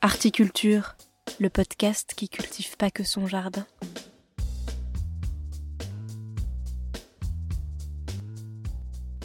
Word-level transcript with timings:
Articulture, 0.00 0.94
le 1.40 1.50
podcast 1.50 2.14
qui 2.16 2.28
cultive 2.28 2.76
pas 2.76 2.88
que 2.88 3.02
son 3.02 3.26
jardin. 3.26 3.66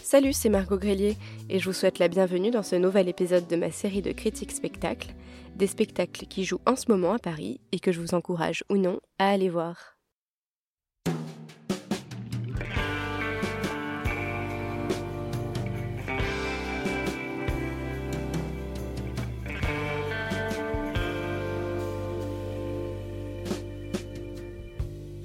Salut, 0.01 0.33
c'est 0.33 0.49
Margot 0.49 0.79
Grélier 0.79 1.15
et 1.47 1.60
je 1.60 1.65
vous 1.65 1.74
souhaite 1.74 1.99
la 1.99 2.08
bienvenue 2.08 2.49
dans 2.49 2.63
ce 2.63 2.76
nouvel 2.76 3.08
épisode 3.08 3.47
de 3.47 3.56
ma 3.56 3.70
série 3.70 4.01
de 4.01 4.13
critiques 4.13 4.51
spectacles, 4.51 5.13
des 5.56 5.67
spectacles 5.67 6.26
qui 6.26 6.44
jouent 6.44 6.62
en 6.65 6.76
ce 6.76 6.90
moment 6.90 7.13
à 7.13 7.19
Paris 7.19 7.62
et 7.71 7.79
que 7.79 7.92
je 7.92 8.01
vous 8.01 8.15
encourage 8.15 8.63
ou 8.71 8.78
non 8.78 8.99
à 9.19 9.29
aller 9.29 9.49
voir. 9.49 9.92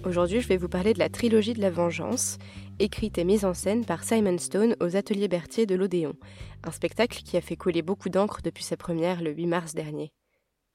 Aujourd'hui, 0.09 0.41
je 0.41 0.49
vais 0.49 0.57
vous 0.57 0.71
parler 0.71 0.95
de 0.95 0.99
la 0.99 1.11
trilogie 1.11 1.53
de 1.53 1.61
la 1.61 1.69
vengeance, 1.69 2.39
écrite 2.79 3.19
et 3.19 3.25
mise 3.25 3.45
en 3.45 3.53
scène 3.53 3.85
par 3.85 4.05
Simon 4.05 4.39
Stone 4.39 4.75
aux 4.81 4.97
Ateliers 4.97 5.29
Berthier 5.29 5.67
de 5.67 5.75
l'Odéon, 5.75 6.15
un 6.65 6.73
spectacle 6.73 7.23
qui 7.23 7.37
a 7.37 7.43
fait 7.43 7.57
couler 7.57 7.83
beaucoup 7.83 8.09
d'encre 8.09 8.41
depuis 8.43 8.65
sa 8.65 8.79
première 8.79 9.21
le 9.21 9.33
8 9.33 9.47
mars 9.47 9.75
dernier. 9.75 10.15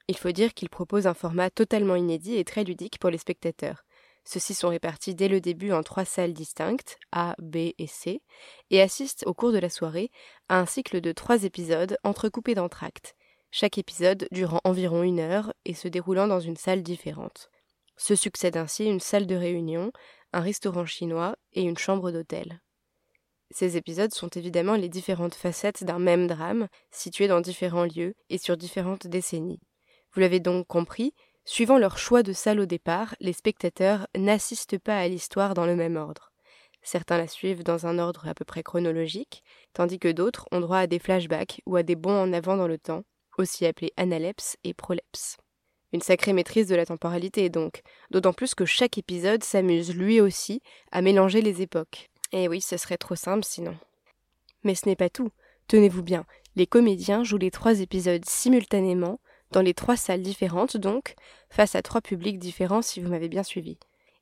Il 0.08 0.18
faut 0.18 0.32
dire 0.32 0.54
qu'il 0.54 0.70
propose 0.70 1.08
un 1.08 1.16
format 1.16 1.50
totalement 1.50 1.96
inédit 1.96 2.36
et 2.36 2.44
très 2.44 2.64
ludique 2.64 3.00
pour 3.00 3.10
les 3.10 3.18
spectateurs. 3.18 3.86
Ceux-ci 4.24 4.54
sont 4.54 4.70
répartis 4.70 5.16
dès 5.16 5.30
le 5.30 5.42
début 5.42 5.72
en 5.72 5.82
trois 5.82 6.06
salles 6.06 6.34
distinctes, 6.34 7.00
A, 7.12 7.36
B 7.40 7.72
et 7.80 7.88
C, 7.88 8.22
et 8.70 8.82
assistent 8.84 9.26
au 9.26 9.34
cours 9.34 9.52
de 9.52 9.58
la 9.58 9.70
soirée 9.70 10.12
à 10.48 10.60
un 10.60 10.68
cycle 10.68 11.02
de 11.02 11.12
trois 11.12 11.44
épisodes 11.44 11.98
entrecoupés 12.04 12.54
d'entractes, 12.54 13.16
chaque 13.50 13.80
épisode 13.80 14.28
durant 14.32 14.62
environ 14.64 15.02
une 15.02 15.20
heure 15.20 15.56
et 15.66 15.74
se 15.74 15.88
déroulant 15.88 16.28
dans 16.28 16.40
une 16.40 16.56
salle 16.56 16.84
différente. 16.84 17.50
Se 17.98 18.16
succèdent 18.16 18.58
ainsi 18.58 18.86
une 18.86 19.00
salle 19.00 19.28
de 19.28 19.36
réunion, 19.36 19.92
un 20.34 20.42
restaurant 20.42 20.86
chinois 20.86 21.36
et 21.54 21.62
une 21.62 21.78
chambre 21.78 22.12
d'hôtel. 22.12 22.62
Ces 23.52 23.78
épisodes 23.78 24.14
sont 24.14 24.30
évidemment 24.30 24.76
les 24.76 24.90
différentes 24.90 25.36
facettes 25.36 25.84
d'un 25.84 26.00
même 26.00 26.26
drame, 26.26 26.68
situé 26.90 27.28
dans 27.28 27.40
différents 27.40 27.86
lieux 27.86 28.16
et 28.30 28.40
sur 28.40 28.58
différentes 28.58 29.06
décennies. 29.06 29.62
Vous 30.14 30.22
l'avez 30.22 30.40
donc 30.40 30.66
compris, 30.68 31.14
suivant 31.46 31.78
leur 31.78 31.98
choix 31.98 32.24
de 32.24 32.34
salle 32.34 32.60
au 32.60 32.66
départ, 32.66 33.16
les 33.20 33.34
spectateurs 33.34 34.08
n'assistent 34.18 34.80
pas 34.80 34.98
à 34.98 35.08
l'histoire 35.08 35.54
dans 35.54 35.68
le 35.68 35.76
même 35.76 35.98
ordre. 35.98 36.32
Certains 36.82 37.18
la 37.18 37.28
suivent 37.28 37.64
dans 37.64 37.86
un 37.86 38.00
ordre 38.00 38.28
à 38.28 38.34
peu 38.34 38.44
près 38.44 38.64
chronologique, 38.64 39.44
tandis 39.74 40.00
que 40.00 40.12
d'autres 40.12 40.48
ont 40.52 40.60
droit 40.60 40.80
à 40.80 40.88
des 40.88 41.00
flashbacks 41.00 41.62
ou 41.66 41.76
à 41.76 41.84
des 41.84 41.96
bons 41.96 42.24
en 42.24 42.34
avant 42.34 42.58
dans 42.58 42.68
le 42.68 42.78
temps, 42.78 43.04
aussi 43.38 43.66
appelés 43.66 43.94
analepses 43.98 44.58
et 44.64 44.74
prolepses. 44.74 45.38
Une 45.94 46.02
sacrée 46.02 46.34
maîtrise 46.34 46.68
de 46.68 46.76
la 46.76 46.88
temporalité 46.88 47.50
donc, 47.50 47.84
d'autant 48.10 48.34
plus 48.34 48.56
que 48.56 48.66
chaque 48.66 48.98
épisode 48.98 49.44
s'amuse 49.44 49.96
lui 49.96 50.20
aussi 50.20 50.62
à 50.92 51.04
mélanger 51.04 51.42
les 51.42 51.62
époques. 51.62 52.10
Et 52.32 52.48
oui, 52.48 52.62
ce 52.62 52.78
serait 52.78 52.98
trop 52.98 53.16
simple 53.16 53.46
sinon. 53.46 53.78
Mais 54.64 54.74
ce 54.74 54.90
n'est 54.90 54.96
pas 54.96 55.10
tout. 55.10 55.30
Tenez-vous 55.68 56.02
bien, 56.02 56.26
les 56.56 56.66
comédiens 56.66 57.24
jouent 57.24 57.38
les 57.38 57.52
trois 57.52 57.80
épisodes 57.80 58.26
simultanément, 58.26 59.20
dans 59.52 59.62
les 59.62 59.76
trois 59.76 59.96
salles 59.96 60.24
différentes 60.24 60.78
donc, 60.78 61.14
face 61.52 61.76
à 61.76 61.84
trois 61.84 62.02
publics 62.02 62.40
différents 62.40 62.82
si 62.82 63.00
vous 63.00 63.10
m'avez 63.10 63.30
bien 63.30 63.44
suivi. 63.44 63.78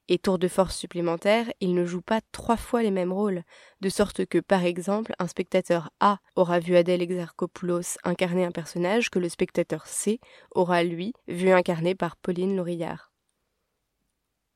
Et 0.08 0.18
tour 0.18 0.40
de 0.40 0.48
force 0.48 0.76
supplémentaire, 0.76 1.52
il 1.62 1.74
ne 1.74 1.86
joue 1.86 2.02
pas 2.02 2.22
trois 2.32 2.58
fois 2.58 2.82
les 2.84 2.92
mêmes 2.92 3.14
rôles, 3.14 3.44
de 3.82 3.90
sorte 3.90 4.26
que, 4.26 4.40
par 4.40 4.66
exemple, 4.66 5.14
un 5.20 5.28
spectateur 5.28 5.90
A 6.00 6.18
aura 6.36 6.60
vu 6.60 6.76
Adèle 6.76 7.02
Exarchopoulos 7.02 7.98
incarner 8.04 8.44
un 8.44 8.52
personnage 8.52 9.10
que 9.10 9.20
le 9.20 9.30
spectateur 9.30 9.88
C 9.88 10.20
aura, 10.54 10.84
lui, 10.84 11.14
vu 11.28 11.52
incarné 11.52 11.96
par 11.96 12.18
Pauline 12.18 12.56
Laurillard. 12.56 13.12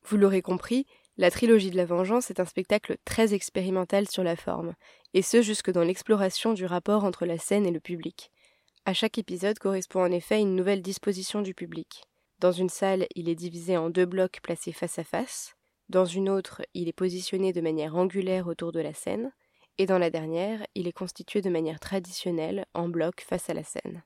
Vous 0.03 0.17
l'aurez 0.17 0.41
compris, 0.41 0.85
la 1.17 1.31
trilogie 1.31 1.71
de 1.71 1.77
la 1.77 1.85
vengeance 1.85 2.29
est 2.29 2.41
un 2.41 2.45
spectacle 2.45 2.97
très 3.05 3.33
expérimental 3.33 4.09
sur 4.09 4.23
la 4.23 4.35
forme, 4.35 4.73
et 5.13 5.21
ce 5.21 5.41
jusque 5.41 5.71
dans 5.71 5.83
l'exploration 5.83 6.53
du 6.53 6.65
rapport 6.65 7.05
entre 7.05 7.25
la 7.25 7.37
scène 7.37 7.65
et 7.65 7.71
le 7.71 7.79
public. 7.79 8.31
À 8.85 8.93
chaque 8.93 9.17
épisode 9.17 9.57
correspond 9.57 10.03
en 10.03 10.11
effet 10.11 10.41
une 10.41 10.55
nouvelle 10.55 10.81
disposition 10.81 11.41
du 11.41 11.53
public. 11.53 12.03
Dans 12.39 12.51
une 12.51 12.69
salle, 12.69 13.07
il 13.15 13.29
est 13.29 13.35
divisé 13.35 13.77
en 13.77 13.89
deux 13.89 14.05
blocs 14.05 14.39
placés 14.41 14.73
face 14.73 14.99
à 14.99 15.03
face. 15.03 15.55
Dans 15.89 16.05
une 16.05 16.29
autre, 16.29 16.61
il 16.73 16.87
est 16.87 16.93
positionné 16.93 17.53
de 17.53 17.61
manière 17.61 17.95
angulaire 17.95 18.47
autour 18.47 18.71
de 18.71 18.79
la 18.79 18.93
scène. 18.93 19.31
Et 19.77 19.85
dans 19.85 19.99
la 19.99 20.09
dernière, 20.09 20.65
il 20.75 20.87
est 20.87 20.93
constitué 20.93 21.41
de 21.41 21.49
manière 21.49 21.79
traditionnelle, 21.79 22.65
en 22.73 22.89
bloc 22.89 23.21
face 23.21 23.49
à 23.49 23.53
la 23.53 23.63
scène. 23.63 24.03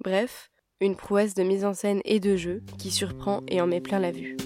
Bref, 0.00 0.50
une 0.80 0.96
prouesse 0.96 1.34
de 1.34 1.42
mise 1.42 1.64
en 1.64 1.74
scène 1.74 2.00
et 2.04 2.20
de 2.20 2.36
jeu 2.36 2.62
qui 2.78 2.90
surprend 2.90 3.42
et 3.48 3.60
en 3.60 3.66
met 3.66 3.80
plein 3.80 4.00
la 4.00 4.10
vue. 4.10 4.36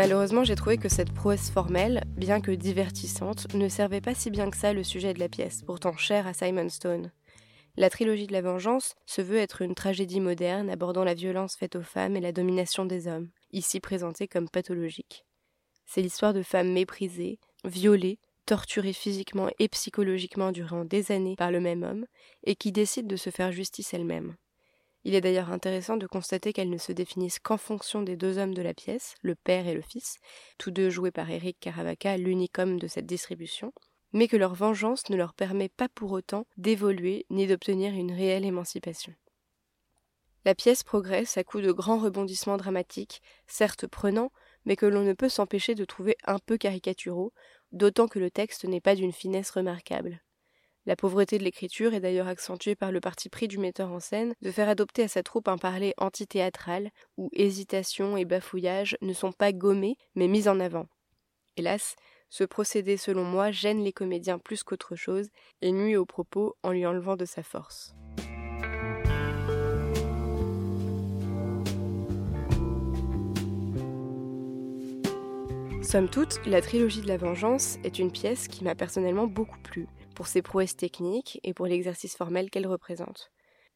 Malheureusement, 0.00 0.44
j'ai 0.44 0.54
trouvé 0.54 0.78
que 0.78 0.88
cette 0.88 1.12
prouesse 1.12 1.50
formelle, 1.50 2.04
bien 2.16 2.40
que 2.40 2.52
divertissante, 2.52 3.52
ne 3.52 3.68
servait 3.68 4.00
pas 4.00 4.14
si 4.14 4.30
bien 4.30 4.48
que 4.48 4.56
ça 4.56 4.72
le 4.72 4.82
sujet 4.82 5.12
de 5.12 5.18
la 5.18 5.28
pièce, 5.28 5.60
pourtant 5.60 5.94
cher 5.94 6.26
à 6.26 6.32
Simon 6.32 6.70
Stone. 6.70 7.12
La 7.76 7.90
trilogie 7.90 8.26
de 8.26 8.32
la 8.32 8.40
vengeance 8.40 8.94
se 9.04 9.20
veut 9.20 9.36
être 9.36 9.60
une 9.60 9.74
tragédie 9.74 10.20
moderne 10.20 10.70
abordant 10.70 11.04
la 11.04 11.12
violence 11.12 11.54
faite 11.54 11.76
aux 11.76 11.82
femmes 11.82 12.16
et 12.16 12.22
la 12.22 12.32
domination 12.32 12.86
des 12.86 13.08
hommes, 13.08 13.28
ici 13.52 13.78
présentée 13.78 14.26
comme 14.26 14.48
pathologique. 14.48 15.26
C'est 15.84 16.00
l'histoire 16.00 16.32
de 16.32 16.42
femmes 16.42 16.72
méprisées, 16.72 17.38
violées, 17.66 18.18
torturées 18.46 18.94
physiquement 18.94 19.50
et 19.58 19.68
psychologiquement 19.68 20.50
durant 20.50 20.86
des 20.86 21.12
années 21.12 21.36
par 21.36 21.50
le 21.50 21.60
même 21.60 21.82
homme, 21.82 22.06
et 22.44 22.56
qui 22.56 22.72
décident 22.72 23.06
de 23.06 23.16
se 23.16 23.28
faire 23.28 23.52
justice 23.52 23.92
elles-mêmes. 23.92 24.34
Il 25.04 25.14
est 25.14 25.20
d'ailleurs 25.20 25.50
intéressant 25.50 25.96
de 25.96 26.06
constater 26.06 26.52
qu'elles 26.52 26.70
ne 26.70 26.76
se 26.76 26.92
définissent 26.92 27.38
qu'en 27.38 27.56
fonction 27.56 28.02
des 28.02 28.16
deux 28.16 28.36
hommes 28.36 28.54
de 28.54 28.62
la 28.62 28.74
pièce, 28.74 29.14
le 29.22 29.34
père 29.34 29.66
et 29.66 29.74
le 29.74 29.80
fils, 29.80 30.18
tous 30.58 30.70
deux 30.70 30.90
joués 30.90 31.10
par 31.10 31.30
Eric 31.30 31.58
Caravaca, 31.58 32.18
l'unique 32.18 32.58
homme 32.58 32.78
de 32.78 32.86
cette 32.86 33.06
distribution, 33.06 33.72
mais 34.12 34.28
que 34.28 34.36
leur 34.36 34.54
vengeance 34.54 35.08
ne 35.08 35.16
leur 35.16 35.32
permet 35.32 35.68
pas 35.70 35.88
pour 35.88 36.12
autant 36.12 36.46
d'évoluer 36.56 37.24
ni 37.30 37.46
d'obtenir 37.46 37.94
une 37.94 38.12
réelle 38.12 38.44
émancipation. 38.44 39.14
La 40.44 40.54
pièce 40.54 40.82
progresse 40.82 41.36
à 41.36 41.44
coups 41.44 41.64
de 41.64 41.72
grands 41.72 41.98
rebondissements 41.98 42.56
dramatiques, 42.56 43.22
certes 43.46 43.86
prenants, 43.86 44.32
mais 44.64 44.76
que 44.76 44.86
l'on 44.86 45.02
ne 45.02 45.12
peut 45.12 45.28
s'empêcher 45.28 45.74
de 45.74 45.84
trouver 45.84 46.16
un 46.24 46.38
peu 46.38 46.58
caricaturaux, 46.58 47.32
d'autant 47.72 48.08
que 48.08 48.18
le 48.18 48.30
texte 48.30 48.64
n'est 48.64 48.80
pas 48.80 48.94
d'une 48.94 49.12
finesse 49.12 49.50
remarquable. 49.50 50.22
La 50.86 50.96
pauvreté 50.96 51.36
de 51.36 51.44
l'écriture 51.44 51.92
est 51.92 52.00
d'ailleurs 52.00 52.26
accentuée 52.26 52.74
par 52.74 52.90
le 52.90 53.00
parti 53.00 53.28
pris 53.28 53.48
du 53.48 53.58
metteur 53.58 53.92
en 53.92 54.00
scène 54.00 54.34
de 54.40 54.50
faire 54.50 54.68
adopter 54.68 55.02
à 55.02 55.08
sa 55.08 55.22
troupe 55.22 55.48
un 55.48 55.58
parler 55.58 55.92
antithéâtral 55.98 56.90
où 57.18 57.28
hésitation 57.34 58.16
et 58.16 58.24
bafouillage 58.24 58.96
ne 59.02 59.12
sont 59.12 59.32
pas 59.32 59.52
gommés 59.52 59.96
mais 60.14 60.26
mis 60.26 60.48
en 60.48 60.58
avant. 60.58 60.86
Hélas, 61.58 61.96
ce 62.30 62.44
procédé 62.44 62.96
selon 62.96 63.24
moi 63.24 63.50
gêne 63.50 63.84
les 63.84 63.92
comédiens 63.92 64.38
plus 64.38 64.62
qu'autre 64.62 64.96
chose 64.96 65.28
et 65.60 65.70
nuit 65.70 65.96
au 65.96 66.06
propos 66.06 66.56
en 66.62 66.70
lui 66.70 66.86
enlevant 66.86 67.16
de 67.16 67.26
sa 67.26 67.42
force. 67.42 67.94
Somme 75.82 76.08
toute, 76.08 76.40
la 76.46 76.62
trilogie 76.62 77.00
de 77.02 77.08
la 77.08 77.16
vengeance 77.16 77.76
est 77.84 77.98
une 77.98 78.12
pièce 78.12 78.48
qui 78.48 78.64
m'a 78.64 78.74
personnellement 78.74 79.26
beaucoup 79.26 79.58
plu 79.58 79.86
pour 80.20 80.28
ses 80.28 80.42
prouesses 80.42 80.76
techniques 80.76 81.40
et 81.44 81.54
pour 81.54 81.64
l'exercice 81.64 82.14
formel 82.14 82.50
qu'elle 82.50 82.66
représente. 82.66 83.30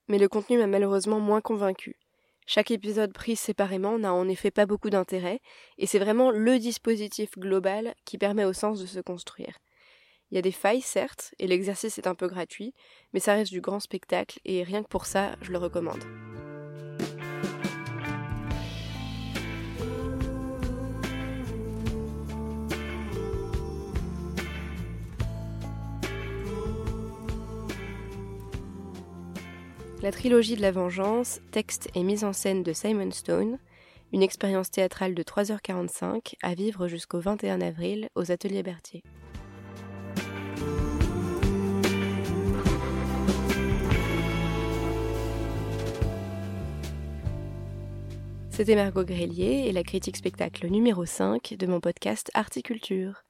Mais 0.09 0.19
le 0.19 0.28
contenu 0.28 0.59
m'a 0.59 0.66
malheureusement 0.66 1.19
moins 1.19 1.41
convaincu. 1.41 1.97
Chaque 2.45 2.71
épisode 2.71 3.15
pris 3.15 3.34
séparément 3.34 3.98
n'a 3.98 4.13
en 4.13 4.28
effet 4.28 4.51
pas 4.51 4.66
beaucoup 4.66 4.91
d'intérêt, 4.91 5.41
et 5.78 5.86
c'est 5.86 5.98
vraiment 5.98 6.30
le 6.30 6.59
dispositif 6.59 7.30
global 7.39 7.95
qui 8.04 8.19
permet 8.19 8.45
au 8.45 8.53
sens 8.53 8.78
de 8.78 8.84
se 8.84 9.01
construire. 9.01 9.57
Il 10.30 10.34
y 10.34 10.39
a 10.39 10.42
des 10.42 10.53
failles, 10.53 10.83
certes, 10.83 11.34
et 11.39 11.47
l'exercice 11.47 11.97
est 11.97 12.07
un 12.07 12.15
peu 12.15 12.28
gratuit, 12.28 12.74
mais 13.15 13.21
ça 13.21 13.33
reste 13.33 13.51
du 13.51 13.63
grand 13.63 13.80
spectacle, 13.80 14.39
et 14.45 14.65
rien 14.65 14.83
que 14.83 14.89
pour 14.89 15.07
ça, 15.07 15.36
je 15.41 15.51
le 15.51 15.57
recommande. 15.57 16.04
La 30.03 30.13
trilogie 30.13 30.57
de 30.57 30.61
la 30.61 30.71
vengeance, 30.71 31.41
texte 31.51 31.89
et 31.95 32.03
mise 32.03 32.25
en 32.25 32.33
scène 32.33 32.63
de 32.63 32.73
Simon 32.73 33.11
Stone, 33.11 33.59
une 34.13 34.23
expérience 34.23 34.71
théâtrale 34.71 35.15
de 35.15 35.23
3h45 35.23 36.35
à 36.43 36.55
vivre 36.55 36.89
jusqu'au 36.89 37.21
21 37.21 37.61
avril 37.61 38.09
aux 38.15 38.31
ateliers 38.31 38.63
Berthier. 38.63 39.03
C'était 48.51 48.77
Margot 48.77 49.05
Grélier 49.05 49.65
et 49.67 49.73
la 49.73 49.83
critique 49.83 50.17
spectacle 50.17 50.69
numéro 50.69 51.05
5 51.05 51.57
de 51.59 51.67
mon 51.67 51.81
podcast 51.81 52.31
Articulture. 52.35 53.23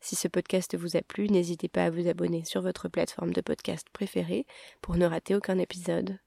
Si 0.00 0.16
ce 0.16 0.28
podcast 0.28 0.76
vous 0.76 0.96
a 0.96 1.02
plu, 1.02 1.28
n'hésitez 1.28 1.68
pas 1.68 1.84
à 1.84 1.90
vous 1.90 2.08
abonner 2.08 2.44
sur 2.44 2.62
votre 2.62 2.88
plateforme 2.88 3.32
de 3.32 3.40
podcast 3.40 3.86
préférée 3.92 4.46
pour 4.80 4.96
ne 4.96 5.06
rater 5.06 5.34
aucun 5.34 5.58
épisode. 5.58 6.18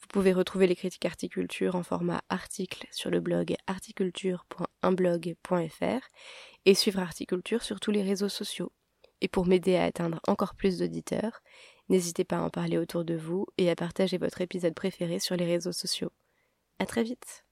Vous 0.00 0.06
pouvez 0.08 0.32
retrouver 0.32 0.66
les 0.66 0.76
critiques 0.76 1.06
Articulture 1.06 1.74
en 1.74 1.82
format 1.82 2.22
article 2.28 2.86
sur 2.90 3.10
le 3.10 3.20
blog 3.20 3.56
articulture.unblog.fr 3.66 6.08
et 6.66 6.74
suivre 6.74 7.00
Articulture 7.00 7.62
sur 7.62 7.80
tous 7.80 7.90
les 7.90 8.02
réseaux 8.02 8.28
sociaux. 8.28 8.72
Et 9.22 9.28
pour 9.28 9.46
m'aider 9.46 9.76
à 9.76 9.84
atteindre 9.84 10.20
encore 10.28 10.54
plus 10.54 10.78
d'auditeurs, 10.78 11.40
n'hésitez 11.88 12.24
pas 12.24 12.36
à 12.36 12.42
en 12.42 12.50
parler 12.50 12.76
autour 12.76 13.04
de 13.04 13.16
vous 13.16 13.46
et 13.56 13.70
à 13.70 13.76
partager 13.76 14.18
votre 14.18 14.42
épisode 14.42 14.74
préféré 14.74 15.18
sur 15.18 15.36
les 15.36 15.46
réseaux 15.46 15.72
sociaux. 15.72 16.12
À 16.78 16.84
très 16.84 17.02
vite! 17.02 17.45